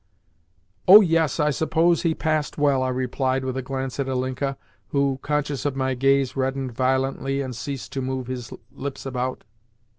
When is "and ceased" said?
7.39-7.93